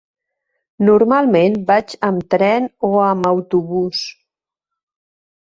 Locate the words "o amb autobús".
2.89-4.03